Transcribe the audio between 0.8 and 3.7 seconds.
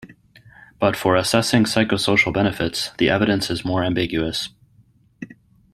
for assessing psychosocial benefits, the evidence is